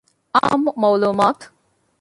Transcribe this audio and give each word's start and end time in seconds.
އާންމު 0.35 0.69
މަޢުލޫމާތު 0.81 1.45